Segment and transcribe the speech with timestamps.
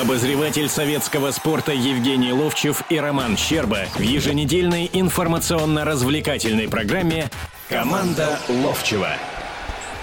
[0.00, 7.30] Обозреватель советского спорта Евгений Ловчев и Роман Щерба в еженедельной информационно-развлекательной программе
[7.68, 9.10] «Команда Ловчева».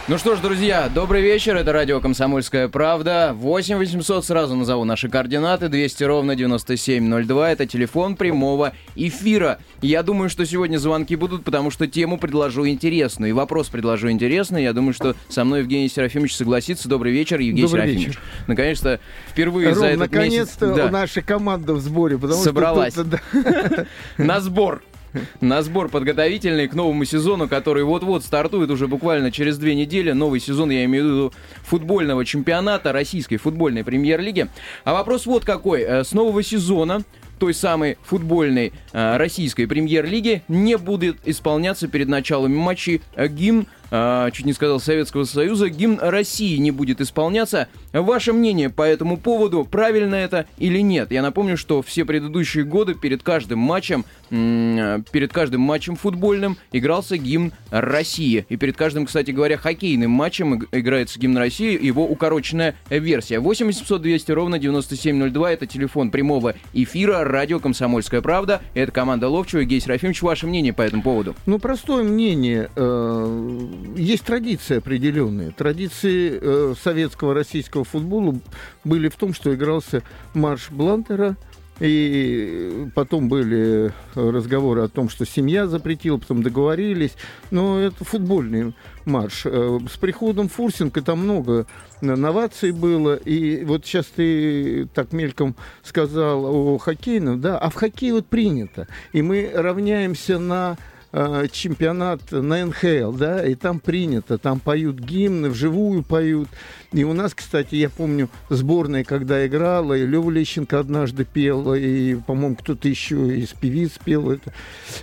[0.08, 1.56] Ну что ж, друзья, добрый вечер.
[1.56, 3.34] Это радио «Комсомольская правда».
[3.36, 5.70] 8 800, сразу назову наши координаты.
[5.70, 7.52] 200 ровно 9702.
[7.52, 9.60] Это телефон прямого эфира.
[9.82, 13.30] Я думаю, что сегодня звонки будут, потому что тему предложу интересную.
[13.30, 14.64] И вопрос предложу интересный.
[14.64, 16.90] Я думаю, что со мной Евгений Серафимович согласится.
[16.90, 18.08] Добрый вечер, Евгений Добрый Серафимович.
[18.08, 18.22] вечер.
[18.48, 19.00] Наконец-то,
[19.30, 20.78] впервые Ром, за этот наконец-то месяц...
[20.78, 22.18] Да, наша команда в сборе.
[22.18, 22.94] Потому Собралась.
[22.94, 23.86] Что тут, да,
[24.18, 24.82] на сбор.
[25.42, 30.12] На сбор подготовительный к новому сезону, который вот-вот стартует уже буквально через две недели.
[30.12, 31.34] Новый сезон, я имею в виду,
[31.64, 34.48] футбольного чемпионата Российской футбольной премьер-лиги.
[34.84, 35.82] А вопрос вот какой.
[35.82, 37.04] Э, С нового сезона
[37.40, 44.30] той самой футбольной э, российской премьер-лиги не будет исполняться перед началом матчей э, гимн, э,
[44.34, 47.68] чуть не сказал Советского Союза, гимн России не будет исполняться.
[47.94, 51.12] Ваше мнение по этому поводу, правильно это или нет?
[51.12, 57.52] Я напомню, что все предыдущие годы перед каждым матчем, перед каждым матчем футбольным игрался гимн
[57.70, 58.46] России.
[58.50, 63.40] И перед каждым, кстати говоря, хоккейным матчем иг- играется гимн России, его укороченная версия.
[63.40, 68.62] 8 800 200 ровно 9702, это телефон прямого эфира, радио «Комсомольская правда».
[68.74, 70.22] Это команда Ловчева, Гей Серафимович.
[70.22, 71.36] Ваше мнение по этому поводу?
[71.46, 72.70] Ну, простое мнение.
[72.76, 75.52] э, Есть традиции определенные.
[75.52, 78.36] Традиции э, советского российского футбола
[78.84, 81.36] были в том, что игрался марш Блантера,
[81.80, 87.16] и потом были разговоры о том, что семья запретила, потом договорились.
[87.50, 89.44] Но это футбольный марш.
[89.46, 91.66] Э, С приходом Фурсенко там много
[92.02, 93.16] новаций было.
[93.16, 98.88] И вот сейчас ты так мельком сказал о хоккейном, да, а в хоккее вот принято.
[99.12, 100.78] И мы равняемся на
[101.12, 106.50] э, чемпионат на НХЛ, да, и там принято, там поют гимны, вживую поют.
[106.92, 112.16] И у нас, кстати, я помню, сборная, когда играла, и Лёва Лещенко однажды пел, и,
[112.16, 114.54] по-моему, кто-то еще из певиц пел это.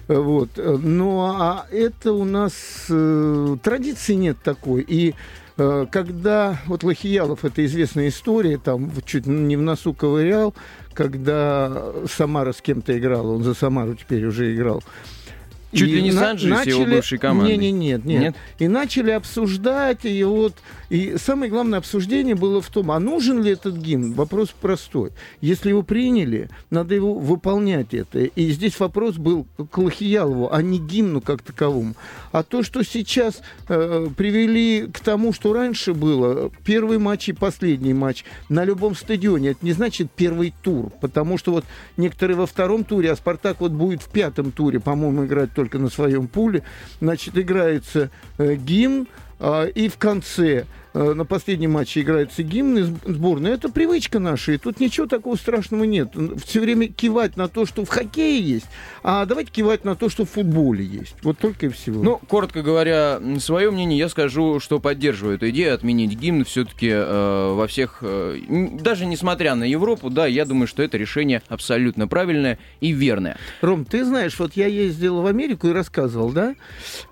[0.06, 0.50] Вот.
[0.56, 2.52] Ну, а это у нас
[2.90, 4.84] э, традиции нет такой.
[4.86, 5.14] И
[5.56, 10.54] э, когда вот Лохиялов, это известная история, там чуть не в носу ковырял,
[10.92, 14.82] когда Самара с кем-то играла, он за Самару теперь уже играл.
[15.72, 17.56] Чуть И ли не на- Санджи с его бывшей командой.
[17.56, 18.36] Не, не, нет, нет, Нет?
[18.58, 20.54] И начали обсуждать, и вот...
[20.90, 24.12] И самое главное обсуждение было в том, а нужен ли этот гимн?
[24.12, 25.10] Вопрос простой.
[25.40, 28.20] Если его приняли, надо его выполнять это.
[28.20, 31.94] И здесь вопрос был к Лохиялову, а не гимну как таковому.
[32.32, 37.94] А то, что сейчас э, привели к тому, что раньше было, первый матч и последний
[37.94, 41.64] матч на любом стадионе, это не значит первый тур, потому что вот
[41.96, 45.90] некоторые во втором туре, а Спартак вот будет в пятом туре, по-моему, играть только на
[45.90, 46.62] своем пуле,
[47.00, 49.06] значит, играется э, гимн,
[49.40, 53.52] и в конце э, на последнем матче играется гимн сборной.
[53.52, 56.12] Это привычка наша, и тут ничего такого страшного нет.
[56.44, 58.66] Все время кивать на то, что в хоккее есть,
[59.02, 61.14] а давайте кивать на то, что в футболе есть.
[61.22, 62.02] Вот только и всего.
[62.02, 67.66] Ну, коротко говоря, свое мнение я скажу, что поддерживаю эту идею отменить гимн все-таки во
[67.68, 68.38] всех, э,
[68.80, 73.36] даже несмотря на Европу, да, я думаю, что это решение абсолютно правильное и верное.
[73.60, 76.54] Ром, ты знаешь, вот я ездил в Америку и рассказывал, да,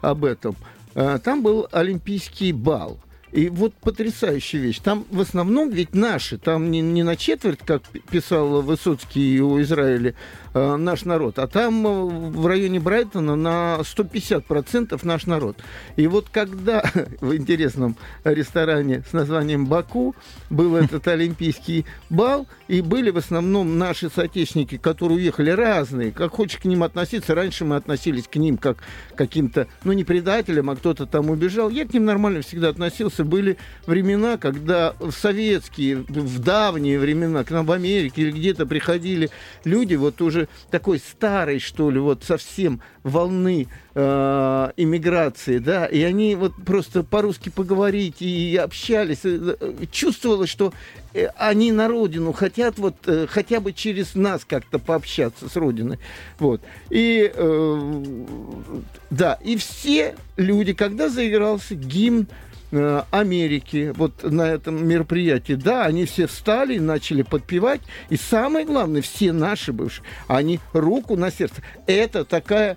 [0.01, 0.57] об этом.
[0.97, 2.99] А, Там был Олимпийский бал.
[3.31, 4.79] И вот потрясающая вещь.
[4.79, 10.15] Там в основном ведь наши, там не, не на четверть, как писал Высоцкий о Израиле,
[10.57, 15.59] э, наш народ, а там э, в районе Брайтона на 150% наш народ.
[15.97, 16.83] И вот когда
[17.21, 20.15] в интересном ресторане с названием «Баку»
[20.51, 26.59] был этот Олимпийский бал, и были в основном наши соотечественники, которые уехали разные, как хочешь
[26.59, 28.83] к ним относиться, раньше мы относились к ним как к
[29.17, 31.71] каким-то, ну, не предателям, а кто-то там убежал.
[31.71, 33.25] Я к ним нормально всегда относился.
[33.25, 33.57] Были
[33.87, 39.31] времена, когда в советские, в давние времена, к нам в Америке или где-то приходили
[39.65, 46.35] люди, вот уже такой старой, что ли, вот совсем волны э, иммиграции, да, и они
[46.35, 50.73] вот просто по-русски поговорить и общались, э, э, чувствовалось, что
[51.15, 55.99] э, они на родину хотят вот э, хотя бы через нас как-то пообщаться с родиной,
[56.39, 56.61] вот.
[56.91, 58.03] И э,
[59.11, 62.27] да, и все люди, когда заигрался гимн
[62.77, 67.81] э, Америки вот на этом мероприятии, да, они все встали начали подпевать,
[68.11, 71.63] и самое главное, все наши бывшие, они руку на сердце.
[71.87, 72.77] Это такая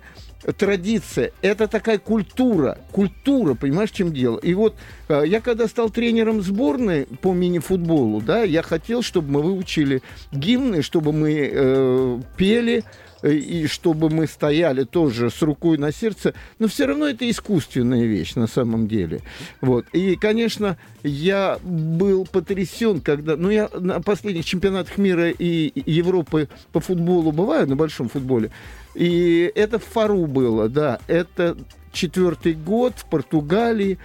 [0.56, 4.38] традиция, это такая культура, культура, понимаешь, в чем дело.
[4.38, 4.74] И вот
[5.08, 10.82] э, я когда стал тренером сборной по мини-футболу, да, я хотел, чтобы мы выучили гимны,
[10.82, 12.84] чтобы мы э, пели
[13.22, 18.34] и чтобы мы стояли тоже с рукой на сердце, но все равно это искусственная вещь
[18.34, 19.20] на самом деле.
[19.60, 19.86] Вот.
[19.92, 23.36] И, конечно, я был потрясен, когда...
[23.36, 28.50] Ну, я на последних чемпионатах мира и Европы по футболу бываю, на большом футболе,
[28.94, 31.56] и это в Фару было, да, это
[31.92, 33.98] четвертый год в Португалии,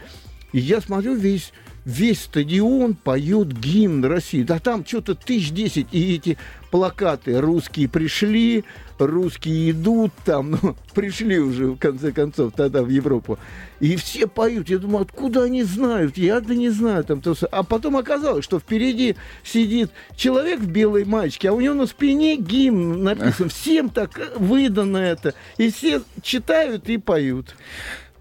[0.51, 1.51] и я смотрю весь
[1.85, 4.43] весь стадион поет гимн России.
[4.43, 6.37] Да там что-то тысяч десять, и эти
[6.75, 8.65] плакаты «Русские пришли»,
[8.99, 13.39] «Русские идут», там, ну, пришли уже, в конце концов, тогда в Европу.
[13.79, 14.67] И все поют.
[14.67, 16.17] Я думаю, откуда они знают?
[16.17, 17.05] Я-то не знаю.
[17.05, 17.33] Там, то...
[17.49, 22.35] А потом оказалось, что впереди сидит человек в белой маечке, а у него на спине
[22.35, 23.47] гимн написан.
[23.55, 25.33] Всем так выдано это.
[25.57, 27.55] И все читают и поют.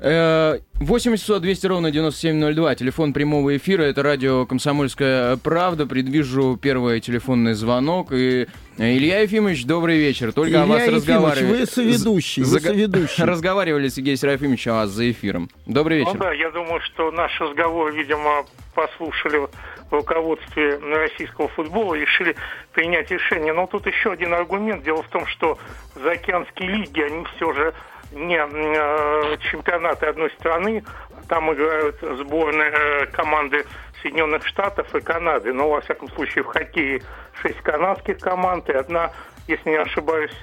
[0.01, 2.75] 8 200 ровно 9702.
[2.75, 3.83] Телефон прямого эфира.
[3.83, 5.87] Это радио «Комсомольская правда».
[5.87, 8.09] Предвижу первый телефонный звонок.
[8.11, 8.49] И
[8.79, 10.33] э, Илья Ефимович, добрый вечер.
[10.33, 11.61] Только Илья о вас Ефимович, разговаривали.
[11.61, 13.25] вы соведущий, вы соведущий.
[13.25, 15.49] Разговаривали с Сергеем Серафимовичем о вас за эфиром.
[15.67, 16.15] Добрый вечер.
[16.15, 18.45] Ну да, я думаю, что наш разговор, видимо,
[18.75, 19.47] послушали
[19.91, 22.35] в руководстве российского футбола, решили
[22.73, 23.53] принять решение.
[23.53, 24.83] Но тут еще один аргумент.
[24.83, 25.57] Дело в том, что
[25.95, 27.75] заокеанские лиги, они все же
[28.15, 30.85] не э, чемпионаты одной страны,
[31.29, 33.67] там играют сборные э, команды
[34.03, 35.53] Соединенных Штатов и Канады.
[35.53, 37.03] Но, во всяком случае, в хоккее
[37.41, 39.13] шесть канадских команд и одна,
[39.49, 40.35] если не ошибаюсь,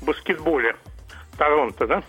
[0.00, 0.76] в баскетболе.
[1.38, 2.02] Торонто, да?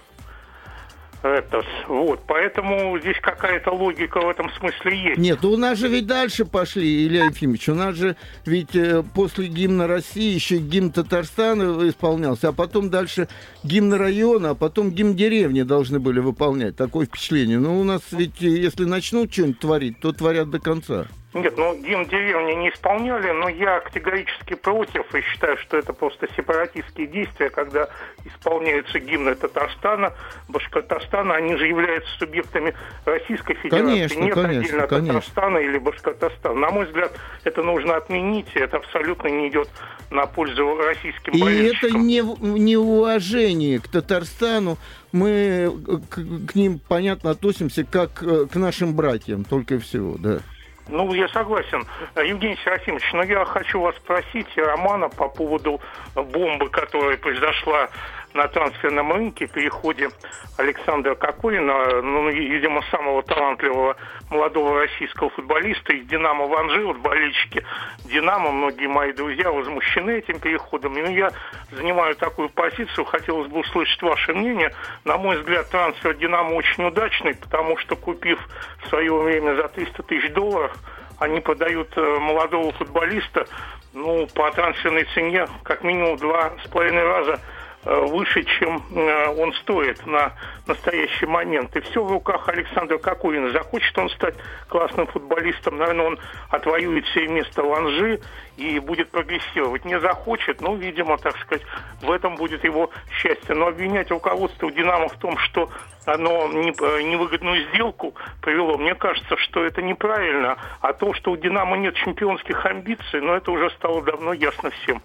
[1.24, 5.18] Это, вот, поэтому здесь какая-то логика в этом смысле есть.
[5.18, 7.70] Нет, у нас же ведь дальше пошли, Илья Ефимович.
[7.70, 8.16] У нас же
[8.46, 13.28] ведь э, после гимна России еще гимн Татарстана исполнялся, а потом дальше
[13.64, 16.76] гимн района, а потом гимн деревни должны были выполнять.
[16.76, 17.58] Такое впечатление.
[17.58, 21.08] Но у нас ведь, э, если начнут что-нибудь творить, то творят до конца.
[21.38, 26.28] Нет, ну гимн деревни не исполняли, но я категорически против и считаю, что это просто
[26.36, 27.90] сепаратистские действия, когда
[28.26, 30.14] исполняются гимны Татарстана,
[30.48, 32.74] Башкортостана, они же являются субъектами
[33.06, 33.86] Российской Федерации.
[33.86, 35.14] Конечно, Нет конечно, отдельно конечно.
[35.14, 36.60] Татарстана или Башкортостана.
[36.60, 37.12] На мой взгляд,
[37.44, 39.70] это нужно отменить, и это абсолютно не идет
[40.10, 44.78] на пользу российским И это не, неуважение к Татарстану.
[45.12, 45.72] Мы
[46.10, 46.16] к,
[46.48, 50.40] к ним, понятно, относимся как э, к нашим братьям, только и всего, да.
[50.90, 51.86] Ну, я согласен.
[52.16, 55.82] Евгений Серафимович, но я хочу вас спросить, и Романа, по поводу
[56.16, 57.90] бомбы, которая произошла
[58.38, 60.10] на трансферном рынке, переходе
[60.58, 63.98] Александра Кокорина, ну, видимо, самого талантливого
[64.30, 66.86] молодого российского футболиста из «Динамо» в Анжи.
[66.86, 67.66] Вот болельщики
[68.06, 70.98] «Динамо», многие мои друзья возмущены этим переходом.
[70.98, 71.32] И ну, я
[71.72, 74.72] занимаю такую позицию, хотелось бы услышать ваше мнение.
[75.04, 78.40] На мой взгляд, трансфер «Динамо» очень удачный, потому что, купив
[78.84, 80.78] в свое время за 300 тысяч долларов,
[81.18, 83.48] они продают э, молодого футболиста,
[83.94, 87.40] ну, по трансферной цене как минимум два с половиной раза
[87.88, 90.34] выше, чем э, он стоит на
[90.66, 91.76] настоящий момент.
[91.76, 93.52] И все в руках Александра Кокорина.
[93.52, 94.36] Захочет он стать
[94.68, 96.20] классным футболистом, наверное, он
[96.50, 98.20] отвоюет себе место в Анжи
[98.58, 99.86] и будет прогрессировать.
[99.86, 101.66] Не захочет, ну, видимо, так сказать,
[102.02, 103.56] в этом будет его счастье.
[103.56, 105.70] Но обвинять руководство «Динамо» в том, что
[106.06, 110.58] оно э, невыгодную сделку привело, мне кажется, что это неправильно.
[110.82, 115.02] А то, что у «Динамо» нет чемпионских амбиций, ну, это уже стало давно ясно всем.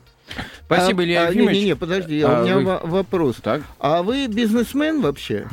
[0.67, 1.57] Спасибо, а, Илья а, Ефимович.
[1.59, 3.37] Не, не, подожди, А у меня вы- во- вопрос.
[3.43, 3.63] Так.
[3.79, 5.47] А вы бизнесмен вообще?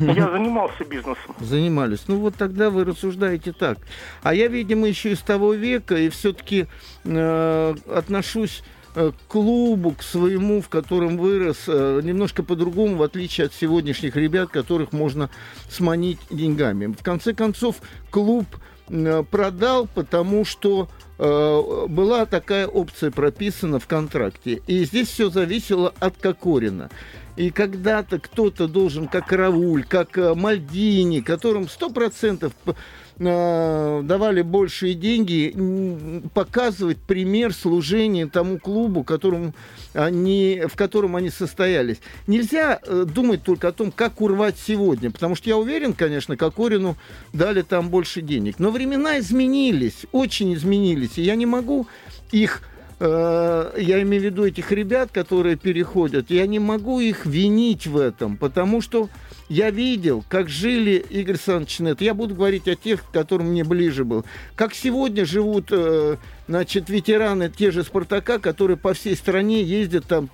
[0.00, 1.34] Я занимался бизнесом.
[1.40, 2.04] Занимались.
[2.08, 3.78] Ну вот тогда вы рассуждаете так.
[4.22, 6.66] А я, видимо, еще из того века и все-таки
[7.04, 8.62] отношусь
[8.94, 14.16] э, к клубу, к своему, в котором вырос, э, немножко по-другому, в отличие от сегодняшних
[14.16, 15.30] ребят, которых можно
[15.70, 16.86] сманить деньгами.
[16.86, 17.76] В конце концов,
[18.10, 18.44] клуб
[18.88, 24.60] э, продал, потому что э, была такая опция прописана в контракте.
[24.66, 26.90] И здесь все зависело от Кокорина.
[27.36, 32.74] И когда-то кто-то должен, как Рауль, как э, Мальдини, которым 100% п-
[33.18, 39.54] э, давали большие деньги, показывать пример служения тому клубу, которому
[39.94, 41.98] они, в котором они состоялись.
[42.26, 46.96] Нельзя э, думать только о том, как урвать сегодня, потому что я уверен, конечно, Кокорину
[47.32, 48.58] дали там больше денег.
[48.58, 51.86] Но времена изменились, очень изменились, и я не могу
[52.30, 52.62] их
[53.02, 57.98] э, я имею в виду этих ребят, которые переходят, я не могу их винить в
[57.98, 59.08] этом, потому что
[59.48, 62.00] я видел, как жили Игорь Александрович Нет.
[62.00, 64.24] Я буду говорить о тех, которым мне ближе был.
[64.54, 66.16] Как сегодня живут, э,
[66.46, 70.30] значит, ветераны те же Спартака, которые по всей стране ездят там,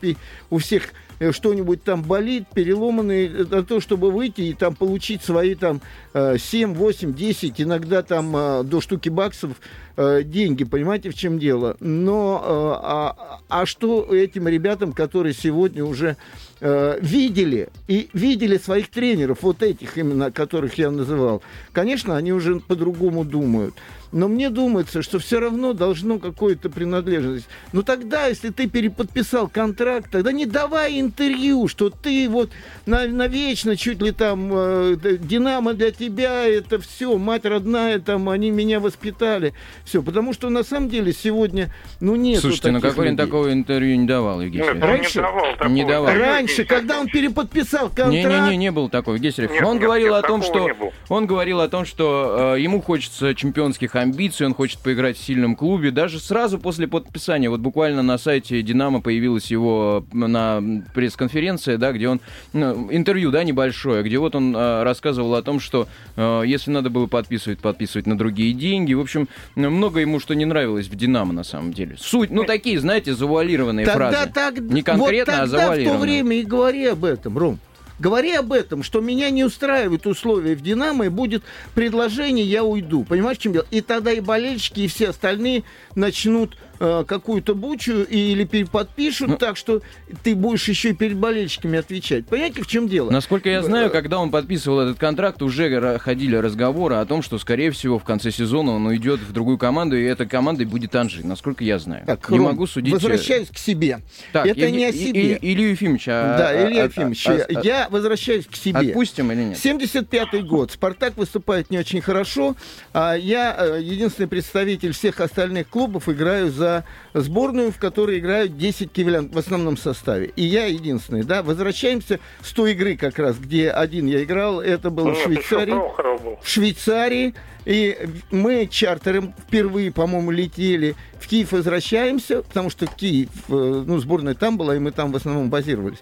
[0.50, 0.90] у всех
[1.32, 5.80] что-нибудь там болит, переломанные, э, на то, чтобы выйти и там получить свои там
[6.14, 9.52] э, 7, 8, 10, иногда там э, до штуки баксов
[9.96, 11.76] э, деньги, понимаете, в чем дело.
[11.80, 12.48] Но э,
[12.84, 16.16] а, а что этим ребятам, которые сегодня уже
[16.60, 22.60] э, видели и видели своих тренеров, вот этих именно, которых я называл, конечно, они уже
[22.60, 23.74] по-другому думают.
[24.12, 27.46] Но мне думается, что все равно должно какое-то принадлежность.
[27.72, 32.50] Ну тогда, если ты переподписал контракт, тогда не давай интервью, что ты вот
[32.86, 38.50] на, навечно чуть ли там э, Динамо для тебя, это все, мать родная, там они
[38.50, 39.52] меня воспитали.
[39.84, 42.40] Все, потому что на самом деле сегодня, ну нет.
[42.40, 45.68] Слушайте, ну какой он такого интервью не давал, Евгений Нет, Раньше- не давал такого.
[45.68, 46.14] не давал.
[46.14, 49.62] Раньше, когда он переподписал контракт, Не-не-не, не был такой, Евгений Сергеевич.
[49.62, 50.70] Он нет, говорил нет, о том, что
[51.08, 55.56] он говорил о том, что э, ему хочется чемпионских амбиций, он хочет поиграть в сильном
[55.56, 55.90] клубе.
[55.90, 60.62] Даже сразу после подписания, вот буквально на сайте Динамо появилась его на
[60.94, 62.20] пресс-конференция, да, где он
[62.52, 66.90] ну, интервью, да, небольшое, где вот он э, рассказывал о том, что э, если надо
[66.90, 68.94] было подписывать, подписывать на другие деньги.
[68.94, 71.96] В общем, много ему что не нравилось в Динамо на самом деле.
[71.98, 74.30] Суть, ну такие, знаете, завуалированные Тогда фразы.
[74.32, 76.00] так, Не конкретно, вот а тогда в то завуалированные.
[76.00, 77.58] время и говори об этом, Ром.
[77.98, 81.42] Говори об этом, что меня не устраивают условия в «Динамо», и будет
[81.74, 83.04] предложение, я уйду.
[83.04, 83.66] Понимаешь, чем дело?
[83.70, 85.64] И тогда и болельщики, и все остальные
[85.96, 89.82] начнут э, какую-то бучу или переподпишут Ну- так, что
[90.22, 92.26] ты будешь еще и перед болельщиками отвечать.
[92.26, 93.10] Понимаете, в чем дело?
[93.10, 97.70] Насколько я знаю, когда он подписывал этот контракт, уже ходили разговоры о том, что, скорее
[97.70, 101.26] всего, в конце сезона он уйдет в другую команду, и этой командой будет Анжи.
[101.26, 102.04] Насколько я знаю.
[102.06, 102.92] Так, не Ром, могу судить.
[102.92, 104.00] э, Возвращаюсь к себе.
[104.32, 105.34] Так, Это Евге- не о себе.
[105.36, 106.12] И- Илью Ефимовича.
[106.34, 108.78] а- да, Илья а- Ефимович, а- а- я возвращаюсь к себе.
[108.80, 109.58] Отпустим или нет?
[109.58, 110.72] 75-й год.
[110.72, 112.56] Спартак выступает не очень хорошо.
[112.92, 116.67] А я э, единственный представитель всех остальных клубов играю за
[117.14, 120.32] сборную, в которой играют 10 кивлян в основном составе.
[120.36, 121.22] И я единственный.
[121.22, 121.42] Да?
[121.42, 124.60] Возвращаемся с той игры как раз, где один я играл.
[124.60, 125.72] Это было в Нет, еще Швейцарии.
[125.72, 126.38] Прохоров был.
[126.42, 127.34] В Швейцарии.
[127.64, 127.98] И
[128.30, 130.94] мы чартером впервые, по-моему, летели.
[131.20, 135.16] В Киев возвращаемся, потому что Киев, э, ну, сборная там была, и мы там в
[135.16, 135.98] основном базировались.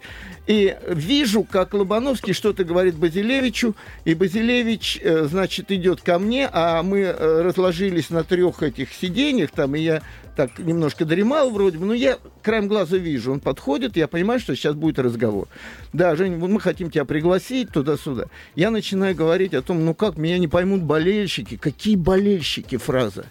[0.47, 3.75] И вижу, как Лобановский что-то говорит Базилевичу,
[4.05, 9.51] и Базилевич, э, значит, идет ко мне, а мы э, разложились на трех этих сиденьях
[9.51, 10.03] там, и я
[10.37, 14.55] так немножко дремал вроде бы, но я краем глаза вижу, он подходит, я понимаю, что
[14.55, 15.49] сейчас будет разговор.
[15.93, 18.27] Да, Жень, мы хотим тебя пригласить туда-сюда.
[18.55, 21.57] Я начинаю говорить о том, ну как, меня не поймут болельщики.
[21.57, 23.25] Какие болельщики, фраза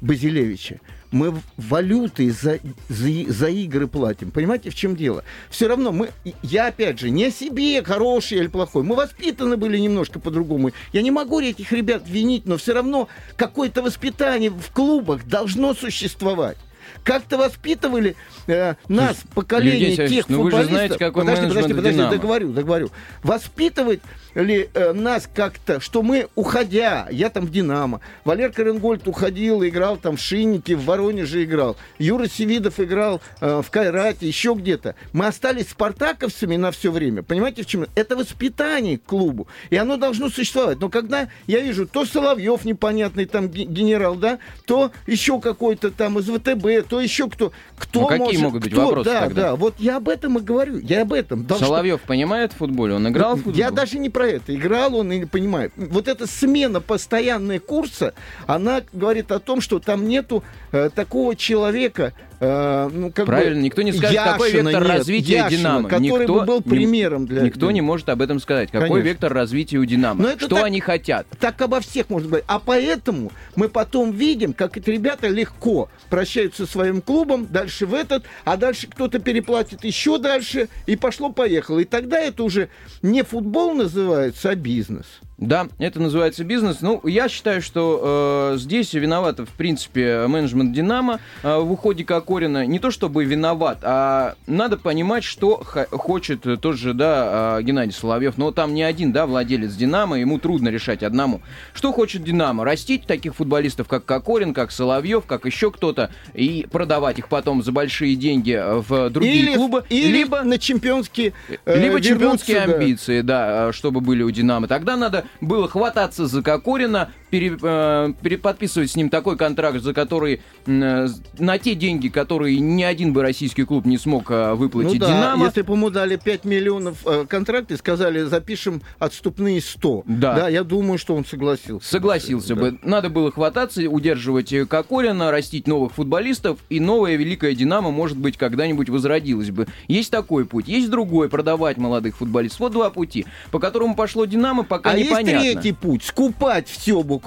[0.00, 0.80] Базилевича?
[1.10, 4.30] Мы валюты за, за, за игры платим.
[4.30, 5.24] Понимаете, в чем дело?
[5.50, 6.10] Все равно мы,
[6.42, 8.82] я опять же, не о себе, хороший или плохой.
[8.82, 10.70] Мы воспитаны были немножко по-другому.
[10.92, 16.58] Я не могу этих ребят винить, но все равно какое-то воспитание в клубах должно существовать.
[17.04, 20.70] Как-то воспитывали э, нас, поколение Евгений тех ну вы же футболистов.
[20.70, 22.90] знаете, какой подожди, подожди, подожди, договорю, договорю.
[23.22, 24.00] Воспитывать
[24.42, 29.96] ли э, нас как-то, что мы, уходя, я там в «Динамо», Валерка Ренгольд уходил, играл
[29.96, 34.94] там в Шиннике, в Воронеже играл, Юра Севидов играл э, в Кайрате, еще где-то.
[35.12, 37.22] Мы остались спартаковцами на все время.
[37.22, 37.86] Понимаете, в чем?
[37.94, 39.48] Это воспитание к клубу.
[39.70, 40.78] И оно должно существовать.
[40.80, 46.18] Но когда я вижу, то Соловьев непонятный там ге- генерал, да, то еще какой-то там
[46.18, 47.52] из ВТБ, то еще кто.
[47.76, 49.42] Кто Ну, какие может, могут быть кто- вопросы Да, тогда?
[49.42, 50.78] да, вот я об этом и говорю.
[50.78, 51.44] Я об этом.
[51.44, 52.94] Должно- Соловьев понимает в футболе?
[52.94, 53.54] Он играл в футбол?
[53.54, 54.54] я даже не про это.
[54.54, 55.72] Играл он и не понимает.
[55.76, 58.14] Вот эта смена постоянная курса,
[58.46, 60.42] она говорит о том, что там нету
[60.72, 64.96] э, такого человека, э, ну, как Правильно, бы, никто не скажет, какой Яшина вектор нет,
[64.98, 65.88] развития Яшина, «Динамо».
[65.88, 67.42] который Никто бы был примером для...
[67.42, 68.70] Никто не может об этом сказать.
[68.70, 69.08] Какой Конечно.
[69.08, 70.22] вектор развития у «Динамо»?
[70.22, 71.26] Но это Что так- они хотят?
[71.40, 72.46] Так обо всех можно говорить.
[72.48, 77.94] А поэтому мы потом видим, как эти ребята легко прощаются со своим клубом, дальше в
[77.94, 81.80] этот, а дальше кто-то переплатит еще дальше, и пошло-поехало.
[81.80, 82.68] И тогда это уже
[83.02, 85.06] не футбол называется, а бизнес.
[85.38, 86.78] Да, это называется бизнес.
[86.80, 92.66] Ну, я считаю, что э, здесь виноват, в принципе, менеджмент «Динамо» э, в уходе Кокорина.
[92.66, 97.92] Не то чтобы виноват, а надо понимать, что х- хочет тот же, да, э, Геннадий
[97.92, 98.36] Соловьев.
[98.36, 101.40] Но там не один, да, владелец «Динамо», ему трудно решать одному.
[101.72, 102.64] Что хочет «Динамо»?
[102.64, 107.70] Растить таких футболистов, как Кокорин, как Соловьев, как еще кто-то, и продавать их потом за
[107.70, 109.84] большие деньги в другие или, клубы.
[109.88, 111.32] или либо на чемпионские
[111.64, 114.66] э, либо чемпионские амбиции, да, э, чтобы были у Динамо.
[114.66, 120.40] Тогда надо было хвататься за Кокорина, пере- э, переподписывать с ним такой контракт, за который
[120.66, 121.08] э,
[121.38, 125.06] на те деньги, которые ни один бы российский клуб не смог э, Ну выплатить да,
[125.08, 125.46] Динамо.
[125.46, 130.02] если бы ему дали 5 миллионов э, контракт и сказали, запишем отступные 100.
[130.06, 130.48] Да.
[130.48, 131.88] я думаю, что он согласился.
[131.88, 132.60] Согласился Да.
[132.60, 132.78] бы.
[132.82, 138.36] Надо было хвататься, удерживать э, Кокорина, растить новых футболистов, и новая великая «Динамо», может быть,
[138.36, 139.66] когда-нибудь возродилась бы.
[139.88, 140.68] Есть такой путь.
[140.68, 142.60] Есть другой, продавать молодых футболистов.
[142.60, 145.40] Вот два пути, по которому пошло «Динамо», пока А есть непонятно.
[145.40, 147.17] третий путь, скупать все буквально.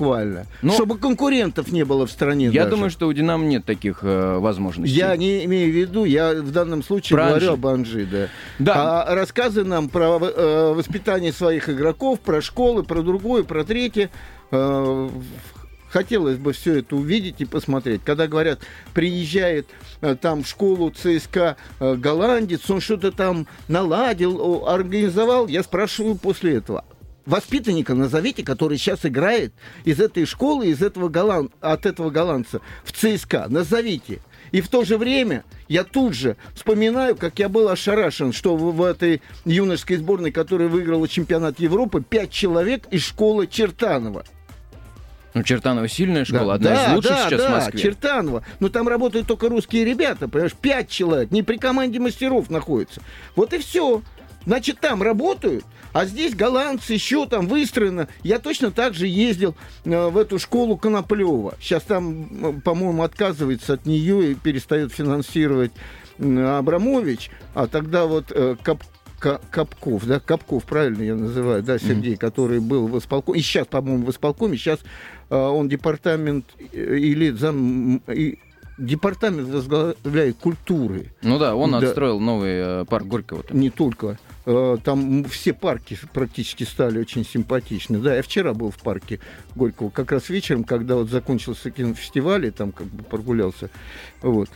[0.62, 2.76] Но- Чтобы конкурентов не было в стране Я даже.
[2.76, 4.96] думаю, что у Динамо нет таких э, возможностей.
[4.96, 7.54] Я не имею в виду, я в данном случае Про говорю Анжи.
[7.54, 8.28] об Анжи, да.
[8.60, 9.04] Да.
[9.04, 14.10] А рассказы нам про э, воспитание своих игроков, про школы, про другое, про третье.
[14.52, 15.10] э,
[15.90, 18.00] Хотелось бы все это увидеть и посмотреть.
[18.06, 18.60] Когда говорят,
[18.94, 19.68] приезжает
[20.00, 26.56] э, там в школу ЦСКА э, голландец, он что-то там наладил, организовал, я спрашиваю после
[26.56, 26.86] этого.
[27.26, 31.52] Воспитанника назовите, который сейчас играет из этой школы, из этого голланд...
[31.62, 33.46] от этого голландца в ЦСКА.
[33.48, 34.22] Назовите.
[34.52, 38.76] И в то же время я тут же вспоминаю, как я был ошарашен, что в,
[38.76, 44.26] в этой юношеской сборной, которая выиграла чемпионат Европы, пять человек из школы Чертанова.
[45.34, 47.80] Ну, Чертанова сильная школа, Да, одна да, из лучших да, сейчас да, в Москве.
[47.80, 48.44] Чертанова.
[48.60, 53.02] Но там работают только русские ребята, понимаешь, пять человек, не при команде мастеров находятся.
[53.36, 54.02] Вот и все.
[54.46, 58.08] Значит, там работают, а здесь голландцы еще там выстроено.
[58.24, 59.56] Я точно так же ездил
[59.86, 61.56] э, в эту школу Коноплева.
[61.60, 65.72] Сейчас там, э, по-моему, отказывается от нее и перестает финансировать
[66.20, 67.32] Абрамович.
[67.54, 68.84] А тогда вот э, Кап-
[69.20, 73.68] Ка- Капков, да, Капков, правильно я называю, да, Сергей, который был в исполкоме, и сейчас,
[73.68, 74.80] по-моему, в исполкоме, сейчас
[75.30, 77.98] э, он департамент э, или зам...
[78.08, 78.40] и
[78.80, 81.12] департамент возглавляет культуры.
[81.22, 81.78] Ну да, он Да.
[81.80, 83.44] отстроил новый э, парк Горького.
[83.52, 84.18] Не только.
[84.46, 88.00] Э, Там все парки практически стали очень симпатичны.
[88.00, 89.20] Да, я вчера был в парке
[89.56, 93.70] Горького, как раз вечером, когда вот закончился кинофестиваль, и там как бы прогулялся.
[94.22, 94.50] Вот.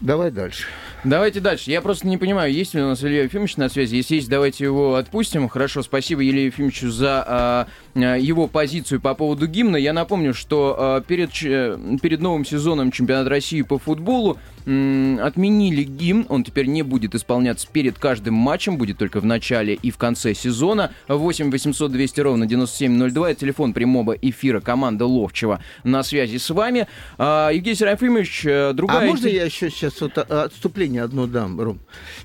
[0.00, 0.66] Давай дальше.
[1.02, 1.70] Давайте дальше.
[1.70, 3.96] Я просто не понимаю, есть ли у нас Илья Ефимович на связи.
[3.96, 5.48] Если есть, давайте его отпустим.
[5.48, 9.76] Хорошо, спасибо Илье Ефимовичу за а, его позицию по поводу гимна.
[9.76, 16.26] Я напомню, что а, перед, ч- перед новым сезоном чемпионата России по футболу отменили гимн.
[16.28, 20.34] Он теперь не будет исполняться перед каждым матчем, будет только в начале и в конце
[20.34, 20.92] сезона.
[21.08, 23.30] 8 800 200 ровно 9702.
[23.30, 26.86] Это телефон прямого эфира команда Ловчева на связи с вами.
[27.18, 29.00] А, Евгений Серафимович, э, другая...
[29.02, 31.78] А можно я еще сейчас вот а, отступление одно дам, Ром?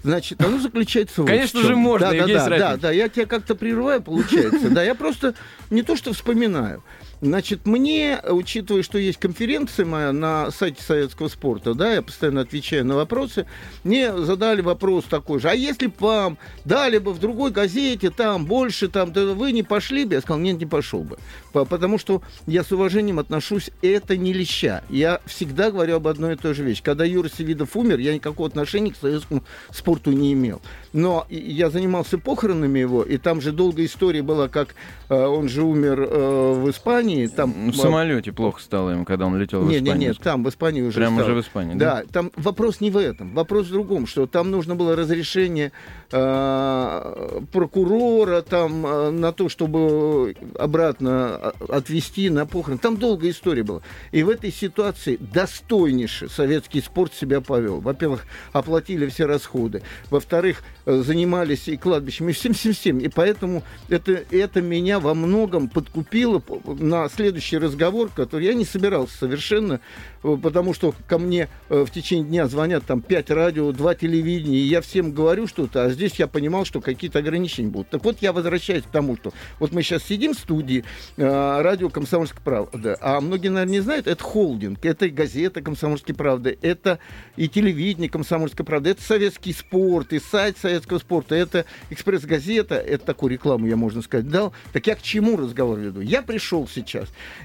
[0.03, 1.71] Значит, оно заключается в Конечно в чем.
[1.71, 2.81] же можно, да, Евгений да, да, Серафимович.
[2.81, 4.69] да, я тебя как-то прерываю, получается.
[4.69, 5.33] Да, я просто
[5.69, 6.83] не то что вспоминаю.
[7.21, 12.85] Значит, мне, учитывая, что есть конференция моя на сайте советского спорта, да, я постоянно отвечаю
[12.85, 13.45] на вопросы,
[13.83, 18.45] мне задали вопрос такой же, а если бы вам дали бы в другой газете там
[18.45, 20.15] больше, там, да вы не пошли бы?
[20.15, 21.17] Я сказал, нет, не пошел бы.
[21.53, 24.83] По- Потому что я с уважением отношусь, это не леща.
[24.89, 26.83] Я всегда говорю об одной и той же вещи.
[26.83, 30.61] Когда Юра Севидов умер, я никакого отношения к советскому спорту не имел.
[30.91, 34.75] Но я занимался похоронами его, и там же долгая история была, как
[35.09, 37.04] э, он же умер э, в Испании.
[37.35, 40.09] Там, Ну, В самолете плохо стало ему, когда он летел в не, не, Испанию.
[40.09, 41.31] не, там в Испании уже Прямо стало.
[41.31, 41.95] уже в Испании, да?
[42.01, 43.33] Да, там вопрос не в этом.
[43.33, 45.71] Вопрос в другом, что там нужно было разрешение
[46.11, 52.79] э, прокурора там э, на то, чтобы обратно а, отвезти на похороны.
[52.79, 53.81] Там долгая история была.
[54.11, 57.79] И в этой ситуации достойнейше советский спорт себя повел.
[57.81, 59.81] Во-первых, оплатили все расходы.
[60.09, 62.99] Во-вторых, э, занимались и кладбищем, и всем-всем-всем.
[62.99, 66.55] И поэтому это, это меня во многом подкупило п-
[66.95, 69.81] на следующий разговор, который я не собирался совершенно,
[70.23, 74.57] э, потому что ко мне э, в течение дня звонят там пять радио, два телевидения,
[74.57, 77.89] и я всем говорю что-то, а здесь я понимал, что какие-то ограничения будут.
[77.89, 80.85] Так вот, я возвращаюсь к тому, что вот мы сейчас сидим в студии
[81.17, 86.15] э, радио «Комсомольская правда», а многие, наверное, не знают, это холдинг, это и газета «Комсомольская
[86.15, 86.99] правда», это
[87.35, 93.33] и телевидение «Комсомольская правда», это советский спорт, и сайт советского спорта, это экспресс-газета, это такую
[93.33, 94.53] рекламу я, можно сказать, дал.
[94.71, 95.99] Так я к чему разговор веду?
[95.99, 96.84] Я пришел сейчас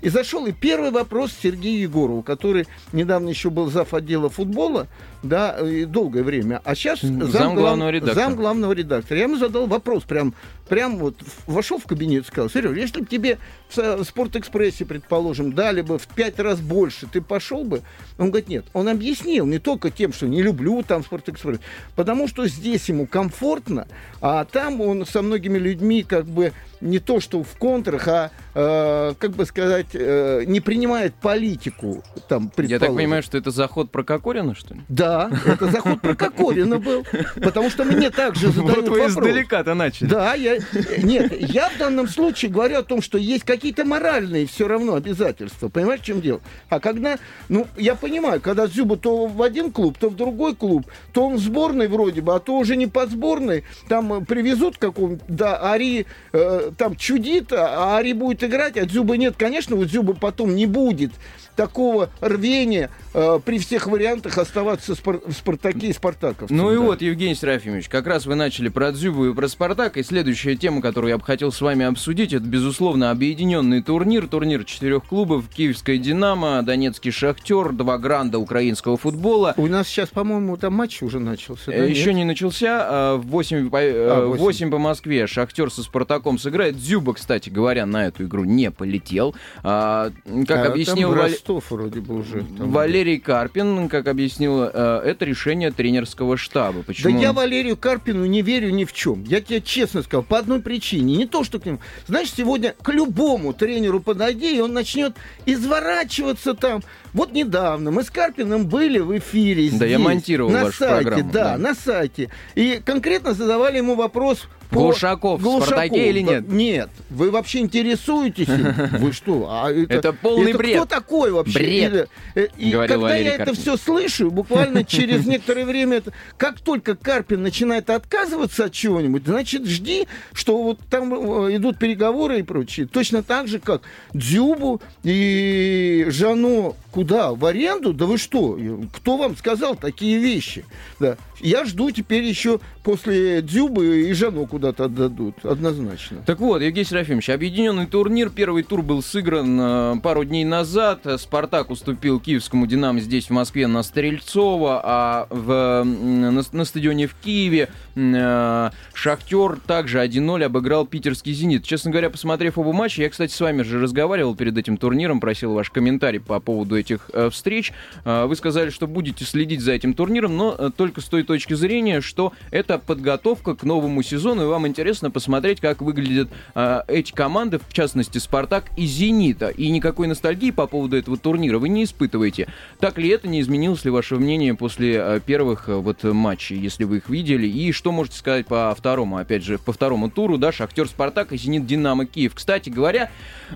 [0.03, 3.95] и зашел, и первый вопрос Сергею Егорову, который недавно еще был зав.
[3.95, 4.87] отдела футбола,
[5.23, 8.15] да, долгое время, а сейчас Зам зам, главного редактора.
[8.15, 9.19] зам главного редактора.
[9.19, 10.35] Я ему задал вопрос, прям,
[10.69, 13.39] прям вот вошел в кабинет и сказал, Сереж, если бы тебе
[13.75, 17.83] в Спортэкспрессе, предположим, дали бы в пять раз больше, ты пошел бы?
[18.19, 18.65] Он говорит, нет.
[18.73, 21.61] Он объяснил не только тем, что не люблю там Спортэкспресс,
[21.97, 23.87] потому что здесь ему комфортно,
[24.21, 29.15] а там он со многими людьми как бы не то что в контрах, а, э,
[29.19, 34.03] как бы сказать, э, не принимает политику там, Я так понимаю, что это заход про
[34.03, 34.81] Кокорина, что ли?
[34.89, 37.05] Да, это заход про Кокорина был,
[37.43, 39.11] потому что мне также задают Вот вы вопрос.
[39.13, 40.09] издалека-то начали.
[40.09, 40.59] Да, я...
[40.99, 45.69] Нет, я в данном случае говорю о том, что есть какие-то моральные все равно обязательства.
[45.69, 46.41] Понимаешь, в чем дело?
[46.69, 47.19] А когда...
[47.49, 51.37] Ну, я понимаю, когда Зюба то в один клуб, то в другой клуб, то он
[51.37, 56.07] в сборной вроде бы, а то уже не под сборной, там привезут какого-нибудь, да, Ари
[56.33, 59.35] э, там чудит, а Ари будет играть, а Дзюбы нет.
[59.37, 61.13] Конечно, у Дзюбы потом не будет
[61.61, 66.57] такого рвения э, при всех вариантах оставаться спар- в «Спартаке» и «Спартаковцем».
[66.57, 66.81] Ну и да.
[66.81, 70.81] вот, Евгений Серафимович, как раз вы начали про Дзюбу и про Спартак, и следующая тема,
[70.81, 75.99] которую я бы хотел с вами обсудить, это, безусловно, объединенный турнир, турнир четырех клубов, Киевская
[75.99, 79.53] «Динамо», Донецкий «Шахтер», два гранда украинского футбола.
[79.59, 81.67] У нас сейчас, по-моему, там матч уже начался.
[81.73, 82.17] да, Э, Еще нет?
[82.17, 82.79] не начался.
[82.89, 84.43] а, В 8 по, э, А, в восемь.
[84.45, 86.77] 8 по Москве Шахтер со Спартаком сыграет.
[86.79, 89.35] Дзюба, кстати говоря, на эту игру не полетел.
[89.63, 90.11] А,
[90.49, 92.45] Как А, объяснил Валь- Ростов вроде бы уже.
[92.57, 92.71] там.
[92.71, 96.79] Валерий Карпин, как объяснил, э, это решение тренерского штаба.
[96.81, 97.21] Да Почему?
[97.21, 99.25] я Валерию Карпину не верю ни в чем.
[99.25, 101.17] Я тебе честно сказал, по одной причине.
[101.17, 101.81] Не то, что к нему.
[102.07, 106.83] Знаешь, сегодня к любому тренеру подойди, и он начнет изворачиваться там.
[107.13, 111.03] Вот недавно мы с Карпиным были в эфире Да, я здесь, монтировал на вашу сайте,
[111.03, 111.59] программу, Да, да.
[111.59, 112.31] на сайте.
[112.55, 116.49] И конкретно задавали ему вопрос по Глушаков в «Спартаке» или нет?
[116.49, 116.91] Нет.
[117.11, 118.73] Вы вообще интересуетесь им?
[118.99, 119.49] Вы что?
[119.51, 120.77] А это, Это полный это бред.
[120.77, 121.59] Кто такой вообще?
[121.59, 125.99] Бред, И, э, и говорил когда Валерий я это все слышу, буквально через некоторое время,
[125.99, 131.13] это, как только Карпин начинает отказываться от чего-нибудь, значит, жди, что вот там
[131.47, 132.87] э, идут переговоры и прочее.
[132.87, 133.83] Точно так же, как
[134.15, 137.33] Дзюбу и Жано куда?
[137.33, 137.93] В аренду?
[137.93, 138.59] Да вы что?
[138.95, 140.65] Кто вам сказал такие вещи?
[140.99, 141.17] Да.
[141.41, 145.43] Я жду теперь еще после Дзюбы и Жано куда-то отдадут.
[145.43, 146.19] Однозначно.
[146.27, 148.29] Так вот, Евгений Серафимович, объединенный турнир.
[148.29, 151.07] Первый тур был сыгран э, пару дней назад.
[151.17, 157.15] Спартак уступил киевскому «Динамо» здесь, в Москве, на Стрельцова, а в, на, на стадионе в
[157.15, 161.65] Киеве э, «Шахтер» также 1-0 обыграл питерский «Зенит».
[161.65, 165.55] Честно говоря, посмотрев оба матча, я, кстати, с вами же разговаривал перед этим турниром, просил
[165.55, 167.73] ваш комментарий по поводу этих э, встреч.
[168.05, 172.35] Вы сказали, что будете следить за этим турниром, но только с той точки зрения, что
[172.51, 178.19] это подготовка к новому сезону, вам интересно посмотреть, как выглядят э, эти команды, в частности
[178.19, 179.49] «Спартак» и «Зенита».
[179.49, 182.49] И никакой ностальгии по поводу этого турнира вы не испытываете.
[182.79, 186.85] Так ли это, не изменилось ли ваше мнение после э, первых э, вот матчей, если
[186.85, 187.47] вы их видели?
[187.47, 191.37] И что можете сказать по второму, опять же, по второму туру, да, «Шахтер», «Спартак» и
[191.37, 192.35] «Зенит», «Динамо», «Киев».
[192.35, 193.11] Кстати говоря,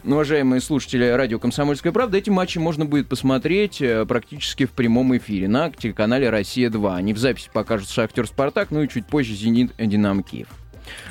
[0.04, 5.48] уважаемые слушатели радио «Комсомольская правда», эти матчи можно будет посмотреть э, практически в прямом эфире
[5.48, 6.94] на телеканале «Россия-2».
[6.94, 10.48] Они в записи покажут «Шахтер», «Спартак», ну и чуть позже «Зенит», «Динамо», «Киев».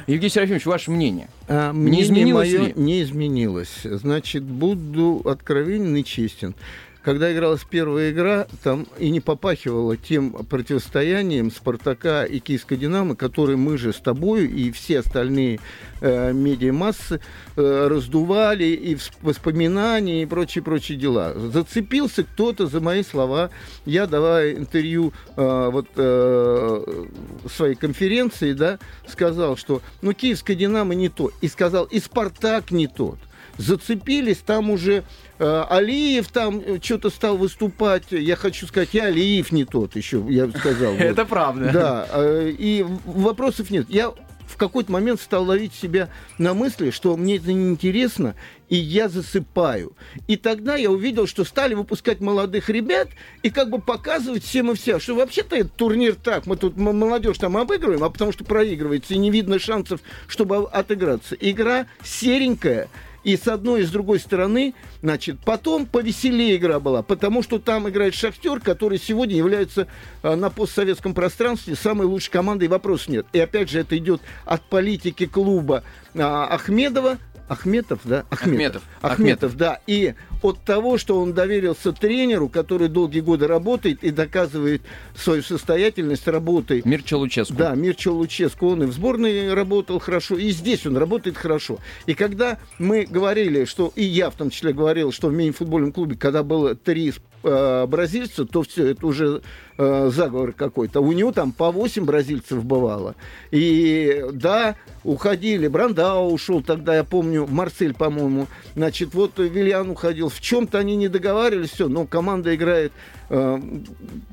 [0.07, 1.27] Евгений Серафимович, ваше мнение?
[1.47, 2.73] А, Не мнение изменилось мое ли?
[2.75, 3.81] не изменилось.
[3.83, 6.55] Значит, буду откровенен и честен.
[7.03, 13.57] Когда игралась первая игра, там и не попахивало тем противостоянием Спартака и Киевской Динамо, которые
[13.57, 15.59] мы же с тобой и все остальные
[15.99, 17.19] э, медиамассы
[17.57, 21.33] э, раздували и воспоминания и прочие-прочие дела.
[21.35, 23.49] Зацепился кто-то за мои слова.
[23.85, 27.05] Я, давая интервью э, вот э,
[27.53, 31.31] своей конференции, да, сказал, что ну Киевская Динамо не то.
[31.41, 33.19] И сказал, и Спартак не тот.
[33.57, 35.03] Зацепились, там уже
[35.39, 38.05] э, Алиев там что-то стал выступать.
[38.09, 40.93] Я хочу сказать, и Алиев не тот еще, я бы сказал.
[40.99, 41.27] вот.
[41.27, 41.69] правда.
[41.71, 43.85] Да, э, и вопросов нет.
[43.89, 44.13] Я
[44.53, 48.35] в какой-то момент стал ловить себя на мысли, что мне это неинтересно,
[48.69, 49.93] и я засыпаю.
[50.27, 53.09] И тогда я увидел, что стали выпускать молодых ребят
[53.41, 57.37] и как бы показывать всем и вся, что вообще-то этот турнир так, мы тут молодежь
[57.39, 61.35] там обыгрываем, а потому что проигрывается, и не видно шансов, чтобы отыграться.
[61.39, 62.89] Игра серенькая,
[63.23, 67.89] и с одной и с другой стороны, значит, потом повеселее игра была, потому что там
[67.89, 69.87] играет Шахтер, который сегодня является
[70.21, 73.25] э, на постсоветском пространстве самой лучшей командой, вопросов нет.
[73.33, 75.83] И опять же, это идет от политики клуба
[76.15, 78.25] а, Ахмедова, Ахметов, да?
[78.29, 78.83] Ахметов.
[79.01, 79.79] Ахметов, да.
[79.87, 84.81] И от того, что он доверился тренеру, который долгие годы работает и доказывает
[85.15, 86.81] свою состоятельность работы.
[86.85, 87.55] Мирча Луческу.
[87.55, 91.79] Да, Мирчо Луческо, он и в сборной работал хорошо, и здесь он работает хорошо.
[92.05, 96.15] И когда мы говорили, что, и я в том числе говорил, что в мини-футбольном клубе,
[96.15, 99.41] когда было три э, бразильца, то все, это уже
[99.77, 101.01] э, заговор какой-то.
[101.01, 103.15] У него там по 8 бразильцев бывало.
[103.51, 108.47] И да, уходили, Брандау ушел тогда, я помню, Марсель, по-моему.
[108.75, 110.29] Значит, вот Вильян уходил.
[110.29, 112.91] В чем-то они не договаривались, все, но команда играет,
[113.29, 113.61] э,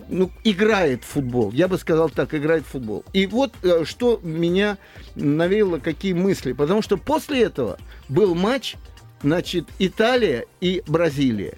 [0.08, 1.52] ну, играет в футбол.
[1.52, 3.04] Я бы сказал так, играет в футбол.
[3.12, 4.78] И вот э, что меня
[5.14, 6.52] навеяло, какие мысли.
[6.52, 8.76] Потому что после этого был матч,
[9.22, 11.56] значит, Италия и Бразилия.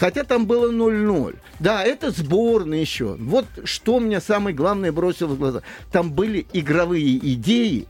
[0.00, 1.36] Хотя там было 0-0.
[1.58, 3.16] Да, это сборная еще.
[3.18, 5.60] Вот что меня самое главное бросило в глаза.
[5.92, 7.86] Там были игровые идеи,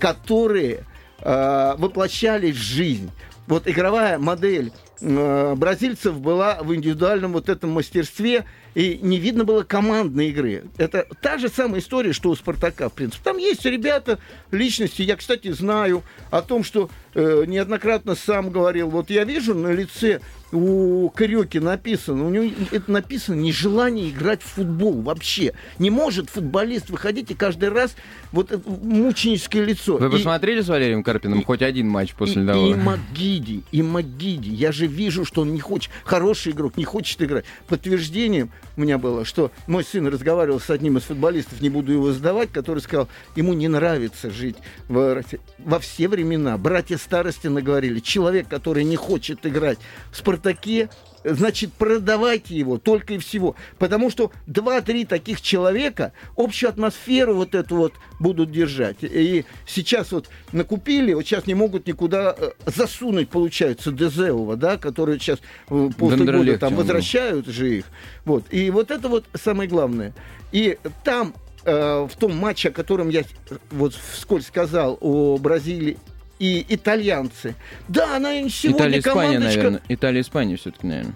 [0.00, 0.84] которые
[1.20, 3.12] э, воплощались в жизнь.
[3.46, 4.72] Вот игровая модель
[5.02, 10.64] бразильцев была в индивидуальном вот этом мастерстве, и не видно было командной игры.
[10.78, 13.20] Это та же самая история, что у «Спартака», в принципе.
[13.22, 14.18] Там есть ребята,
[14.50, 15.02] личности.
[15.02, 18.88] Я, кстати, знаю о том, что э, неоднократно сам говорил.
[18.88, 20.20] Вот я вижу на лице
[20.52, 25.54] у Карёки написано, у него это написано нежелание играть в футбол вообще.
[25.78, 27.94] Не может футболист выходить и каждый раз
[28.32, 29.96] вот это мученическое лицо.
[29.96, 32.66] Вы И- посмотрели с Валерием Карпиным и- хоть один матч после и, того?
[32.68, 34.50] и Магиди, и Магиди.
[34.50, 37.44] Я же вижу, что он не хочет, хороший игрок, не хочет играть.
[37.66, 42.12] Подтверждением у меня было, что мой сын разговаривал с одним из футболистов, не буду его
[42.12, 44.56] задавать, который сказал, ему не нравится жить
[44.88, 45.40] в России.
[45.58, 49.78] Во все времена братья Старостина говорили, человек, который не хочет играть
[50.12, 50.88] в «Спартаке»,
[51.24, 53.56] значит, продавайте его только и всего.
[53.78, 58.98] Потому что два-три таких человека общую атмосферу вот эту вот будут держать.
[59.02, 65.18] И сейчас вот накупили, вот сейчас не могут никуда э, засунуть, получается, Дезеова, да, который
[65.18, 67.84] сейчас э, после года там возвращают же их.
[68.24, 68.44] Вот.
[68.50, 70.14] И вот это вот самое главное.
[70.52, 73.24] И там э, в том матче, о котором я
[73.70, 75.98] вот вскользь сказал, о Бразилии
[76.42, 77.54] и итальянцы.
[77.86, 79.56] Да, она сегодня Италия-Испания, командочка...
[79.58, 79.82] наверное.
[79.88, 81.14] Италия-Испания все-таки, наверное.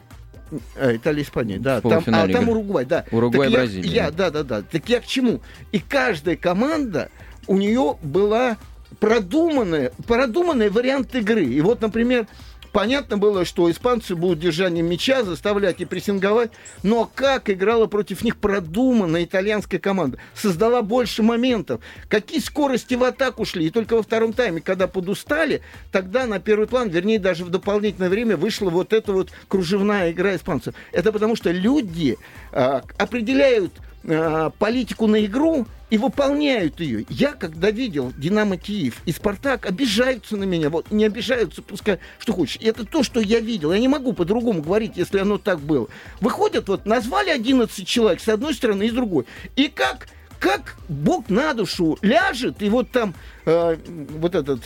[0.76, 1.80] А, Италия, Испания, да.
[1.80, 2.48] Там, а там.
[2.48, 3.04] Уругвай, да.
[3.10, 3.90] Уругвай, Так я- Бразилия.
[3.90, 4.62] Я, да, да, да.
[4.62, 5.40] Так я к чему?
[5.72, 7.08] И каждая команда,
[7.48, 8.56] у нее была
[9.00, 11.44] продуманная, продуманный вариант игры.
[11.44, 12.28] И вот, например,
[12.72, 16.50] понятно было, что испанцы будут держанием мяча заставлять и прессинговать,
[16.82, 23.44] но как играла против них продуманная итальянская команда, создала больше моментов, какие скорости в атаку
[23.44, 27.50] шли, и только во втором тайме, когда подустали, тогда на первый план, вернее, даже в
[27.50, 30.74] дополнительное время вышла вот эта вот кружевная игра испанцев.
[30.92, 32.18] Это потому что люди
[32.52, 33.72] а, определяют
[34.08, 37.06] а, политику на игру и выполняют ее.
[37.08, 40.70] Я, когда видел Динамо Киев и Спартак, обижаются на меня.
[40.70, 42.58] Вот не обижаются, пускай что хочешь.
[42.60, 43.72] И это то, что я видел.
[43.72, 45.88] Я не могу по-другому говорить, если оно так было.
[46.20, 49.26] Выходят, вот назвали 11 человек с одной стороны и с другой.
[49.56, 50.06] И как
[50.38, 53.76] как Бог на душу ляжет, и вот там э,
[54.18, 54.60] вот этот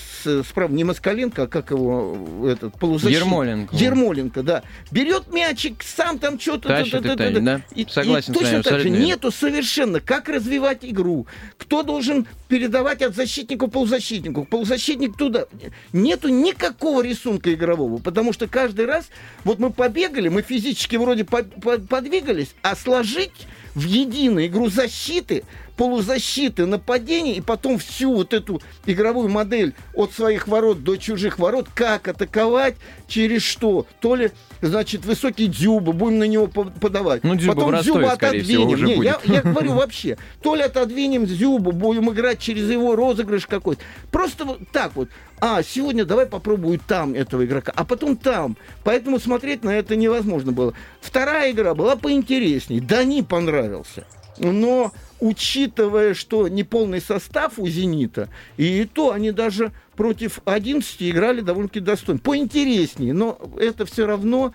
[0.47, 3.21] справа не Москаленко, а как его этот полузащитник.
[3.23, 3.77] Ермоленко.
[3.77, 4.63] Ермоленко, да.
[4.91, 6.69] Берет мячик, сам там что-то...
[6.69, 7.61] Тащит и тянет, да?
[7.75, 9.05] И, Согласен и с точно так же верно.
[9.05, 15.47] нету совершенно, как развивать игру, кто должен передавать от защитника к полузащитнику, полузащитник туда.
[15.93, 19.07] Нету никакого рисунка игрового, потому что каждый раз,
[19.45, 23.33] вот мы побегали, мы физически вроде по- по- подвигались, а сложить
[23.75, 25.45] в единую игру защиты,
[25.81, 31.69] полузащиты, нападения, и потом всю вот эту игровую модель от своих ворот до чужих ворот,
[31.75, 32.75] как атаковать,
[33.09, 33.87] через что.
[34.01, 37.25] То ли, значит, высокий Дзюба, будем на него по- подавать.
[37.25, 38.69] Ну, Дзюба в потом Ростове, всего, отодвинем.
[38.69, 39.07] уже Не, будет.
[39.25, 43.81] я, я говорю вообще, то ли отодвинем Дзюбу, будем играть через его розыгрыш какой-то.
[44.11, 45.09] Просто вот так вот.
[45.41, 48.59] А, сегодня давай попробую там этого игрока, а потом там.
[48.85, 50.75] Поэтому смотреть на это невозможно было.
[51.01, 52.81] Вторая игра была поинтересней.
[52.81, 54.05] Дани понравился.
[54.41, 61.81] Но учитывая, что неполный состав у «Зенита», и то они даже против 11 играли довольно-таки
[61.81, 62.19] достойно.
[62.21, 64.53] Поинтереснее, но это все равно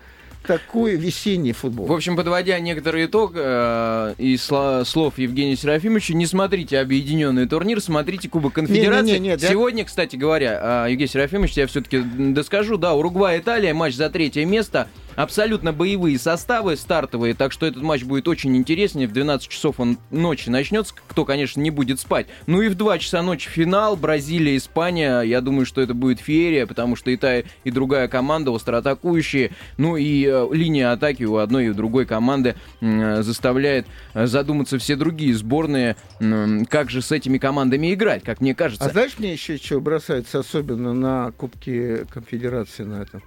[0.48, 1.88] такой весенний футбол.
[1.88, 7.82] В общем, подводя некоторый итог э, из сло- слов Евгения Серафимовича, не смотрите объединенный турнир,
[7.82, 9.06] смотрите Кубок Конфедерации.
[9.13, 13.95] Не-не-не, нет, я- Сегодня, кстати говоря, э, Евгений Серафимович, я все-таки доскажу, да, Уругвай-Италия, матч
[13.95, 14.88] за третье место.
[15.15, 19.08] Абсолютно боевые составы стартовые, так что этот матч будет очень интереснее.
[19.08, 22.28] В 12 часов он ночи начнется, кто, конечно, не будет спать.
[22.47, 25.21] Ну и в 2 часа ночи финал, Бразилия, Испания.
[25.21, 29.51] Я думаю, что это будет феерия, потому что и та, и другая команда остроатакующие.
[29.78, 34.78] Ну и э, линия атаки у одной и у другой команды э, заставляет э, задуматься
[34.78, 38.86] все другие сборные, м, как же с этими командами играть, как мне кажется.
[38.86, 43.23] А знаешь, мне еще что бросается, особенно на Кубке Конфедерации на этом?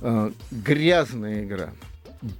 [0.00, 1.70] А, грязная игра.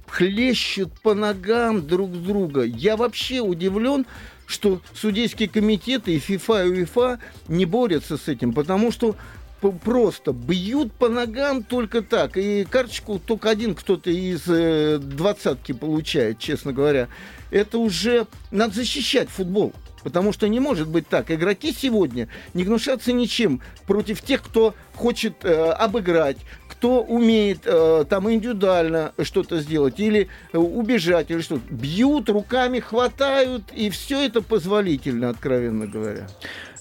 [0.07, 2.63] Хлещут по ногам друг друга.
[2.63, 4.05] Я вообще удивлен,
[4.45, 9.15] что судейские комитеты и ФИФА, и УЕФА не борются с этим, потому что
[9.83, 12.37] просто бьют по ногам только так.
[12.37, 17.09] И карточку только один кто-то из э, двадцатки получает, честно говоря.
[17.51, 19.73] Это уже надо защищать футбол.
[20.03, 21.29] Потому что не может быть так.
[21.29, 28.29] Игроки сегодня не гнушатся ничем против тех, кто хочет э, обыграть, кто умеет э, там
[28.31, 31.59] индивидуально что-то сделать или э, убежать или что.
[31.69, 36.27] Бьют руками, хватают, и все это позволительно, откровенно говоря.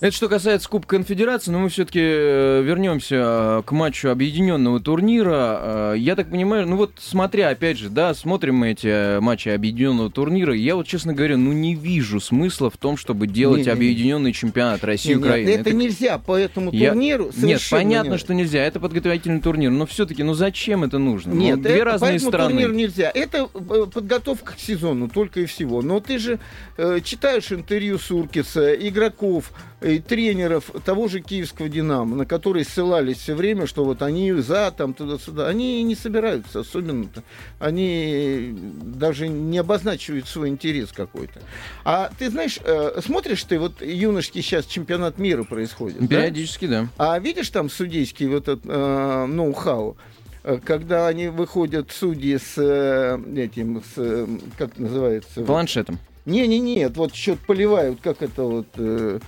[0.00, 5.58] Это что касается Кубка Конфедерации, но мы все-таки вернемся э, к матчу объединенного турнира.
[5.60, 9.48] Э, Я так понимаю, ну вот смотря, опять же, да, смотрим мы эти э, матчи
[9.48, 13.72] объединенного турнира, я вот, честно говоря, ну не вижу смысла в том, чтобы делать Не-не-не.
[13.72, 15.50] объединенный чемпионат России и Не, нет, Украины.
[15.50, 18.64] это, нельзя по этому Я- турниру Нет, совершенно понятно, понятно, что нельзя.
[18.64, 19.70] Это подготовительный турнир.
[19.70, 21.32] Но все-таки, ну зачем это нужно?
[21.32, 22.50] Нет, ну, две это, разные поэтому страны.
[22.50, 23.10] турнир нельзя.
[23.14, 25.82] Это э, подготовка к сезону только и всего.
[25.82, 26.38] Но ты же
[26.76, 33.34] э, читаешь интервью Суркиса, игроков, и тренеров того же киевского «Динамо», на которые ссылались все
[33.34, 35.46] время, что вот они за, там, туда-сюда.
[35.46, 37.22] Они не собираются особенно-то.
[37.60, 41.40] Они даже не обозначивают свой интерес какой-то.
[41.84, 46.00] А ты знаешь, э, смотришь ты, вот юношеский сейчас чемпионат мира происходит.
[46.00, 46.06] да?
[46.06, 46.88] Периодически, да.
[46.98, 49.96] А видишь там судейский вот этот э, ноу-хау?
[50.44, 55.42] Э, Когда они выходят судьи с э, этим, с, э, как называется?
[55.42, 55.98] Планшетом.
[56.26, 59.18] Не-не-не, вот счет поливают, как это вот, э,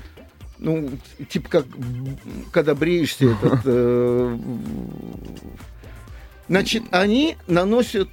[0.58, 0.90] ну,
[1.28, 1.64] типа как,
[2.52, 3.60] когда бреешься этот...
[3.64, 4.38] э,
[6.48, 8.08] Значит, они наносят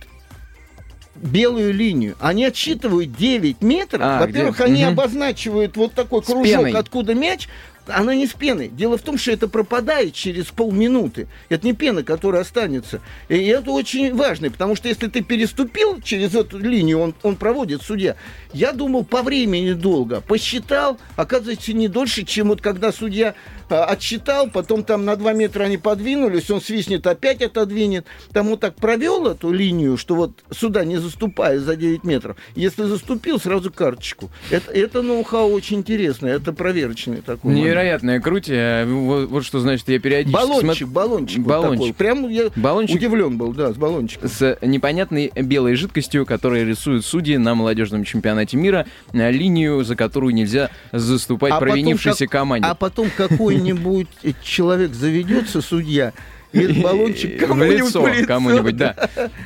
[1.15, 2.15] белую линию.
[2.19, 3.99] Они отсчитывают 9 метров.
[4.03, 4.93] А, Во-первых, где- они мгм.
[4.93, 7.49] обозначивают вот такой кружок, откуда мяч.
[7.87, 8.69] Она не с пеной.
[8.69, 11.27] Дело в том, что это пропадает через полминуты.
[11.49, 13.01] Это не пена, которая останется.
[13.29, 17.81] И это очень важно, потому что если ты переступил через эту линию, он, он проводит
[17.81, 18.15] судья.
[18.53, 20.21] Я думал, по времени долго.
[20.21, 23.35] Посчитал, оказывается, не дольше, чем вот когда судья
[23.69, 28.05] отсчитал, потом там на 2 метра они подвинулись, он свистнет, опять отодвинет.
[28.33, 32.37] Там вот так провел эту линию, что вот сюда не заступая за 9 метров.
[32.55, 34.29] Если заступил, сразу карточку.
[34.49, 37.53] Это, это ноу-хау очень интересное, это проверочный такой.
[37.53, 38.85] Невероятное крутие.
[38.85, 41.79] Вот, вот что значит, я периодически Баллончик, смотрю- баллончик, вот Баллончик.
[41.79, 41.93] такой.
[41.93, 44.29] Прям я Баллончик удивлен был, да, с баллончиком.
[44.29, 50.33] с непонятной белой жидкостью, которую рисуют судьи на молодежном чемпионате мира, э, линию, за которую
[50.33, 52.67] нельзя заступать А потом провинившейся как- команде.
[52.67, 53.09] А потом
[53.57, 54.07] какой-нибудь
[54.43, 56.13] человек заведется, судья,
[56.53, 58.27] и этот баллончик в кому-нибудь лицо, в лицо.
[58.27, 58.95] кому-нибудь, да.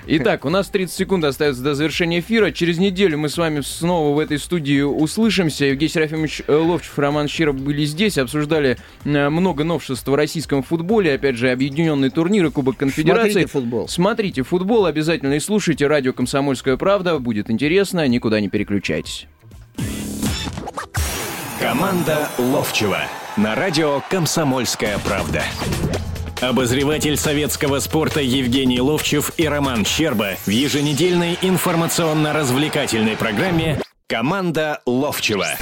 [0.08, 2.52] Итак, у нас 30 секунд остается до завершения эфира.
[2.52, 5.66] Через неделю мы с вами снова в этой студии услышимся.
[5.66, 11.14] Евгений Серафимович э, Ловчев, Роман Щиров были здесь, обсуждали э, много новшеств в российском футболе.
[11.14, 13.32] Опять же, объединенный турнир и Кубок Конфедерации.
[13.32, 13.88] Смотрите футбол.
[13.88, 17.18] Смотрите футбол обязательно и слушайте радио «Комсомольская правда».
[17.18, 19.28] Будет интересно, никуда не переключайтесь.
[21.60, 23.02] Команда Ловчева
[23.42, 25.44] на радио «Комсомольская правда».
[26.42, 35.58] Обозреватель советского спорта Евгений Ловчев и Роман Щерба в еженедельной информационно-развлекательной программе «Команда Ловчева».